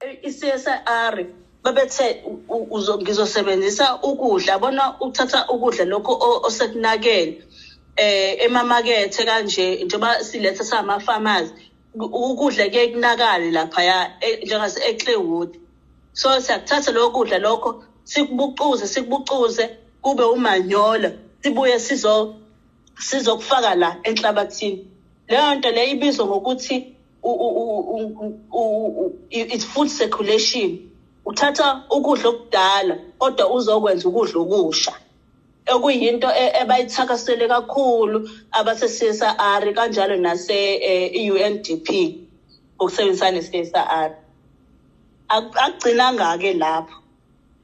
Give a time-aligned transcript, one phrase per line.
[0.00, 1.26] i-CSIR
[1.62, 2.22] babethe
[3.02, 6.12] ngizosebenzisa ukudla bona uthatha ukudla lokho
[6.46, 7.42] osekunakele
[7.96, 11.52] eh emamakethe kanje njengoba siletha sama-farmers
[11.94, 15.50] u- ukudla kuye kunakale laphaya e- njengase eClaywood
[16.12, 17.70] so siyakuthatha lokho kudla lokho
[18.04, 19.70] sikubucuze sikubucuze
[20.02, 21.10] kube umanyolo
[21.42, 22.28] sibuye sizo
[23.00, 24.78] sizokufaka la enhlabathini.
[25.28, 26.84] Leyo nto leyo ibizwa ngokuthi
[29.30, 30.78] it's food circulation.
[31.26, 34.92] Uthatha ukudla okudala kodwa uzokwenza ukudla okusha.
[35.68, 38.20] Okuyinto e- ebayithakasele kakhulu
[38.52, 41.88] abase-CSIR kanjalo nase-UNDP
[42.80, 44.10] ukusebenzisana ne-CSIR
[45.30, 46.96] Ak- akugcinanga-ke lapho.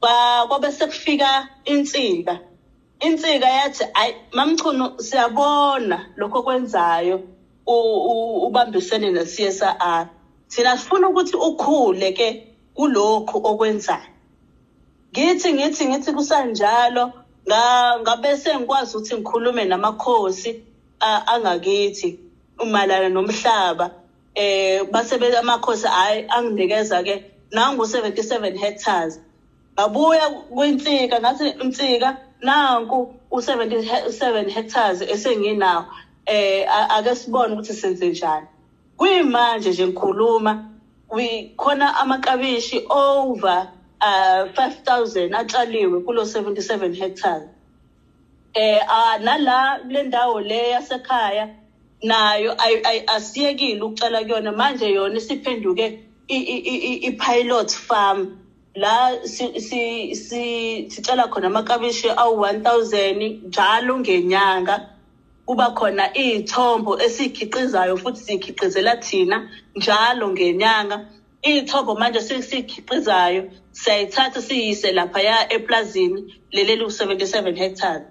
[0.01, 2.41] Kwa- kwabe sekufika insika.
[3.01, 7.23] Insika yathi ayi mamchuno siyabona lokho kwenzayo
[7.67, 10.07] ubambisene ne-CSIR
[10.51, 12.37] thina sifuna ukuthi ukhule ke
[12.77, 14.11] kulokhu okwenzayo.
[15.13, 17.11] Ngithi ngithi ngithi kusanjalo.
[17.49, 20.57] Nga- ngabe sengikwazi ukuthi ngikhulume namakhosi
[21.01, 22.17] angakithi
[22.61, 23.91] umalana nomhlaba
[24.35, 29.21] eh base be- amakhosi hayi anginikeza ke nangu 77 hectares.
[29.75, 35.85] Ngabuya kwinsika ngathi insika nanku u77 hectares esenginawo.
[36.27, 38.47] Eh ake sibone ukuthi senze njani.
[38.99, 40.59] Kuyimanje nje ngikhuluma
[41.11, 43.69] we- khona amakabishi over
[44.01, 47.49] uh 5000 atshaliwe kulo 77 hectares.
[48.55, 51.49] Eh ah, nala le ndawo le yasekhaya
[52.03, 54.53] nayo ay- ay- asiyekile ukutshala kuyona.
[54.53, 55.21] Manje yona
[56.85, 58.29] i- i-pilot farm.
[58.77, 64.81] La si- si- si- sitshala khona amakabishi awu-1000 njalo ngenyanga.
[65.47, 69.39] Kuba khona iy'thombo esiy'khiqizayo futhi siy'khiqizela thina
[69.79, 70.99] njalo ngenyanga.
[71.51, 73.43] Iy'thombo manje siy'khiqizayo
[73.83, 76.21] siyayithatha siyise laphaya eplazini
[76.55, 78.05] leli liku-77 hectares.